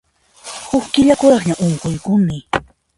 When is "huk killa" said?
0.69-1.13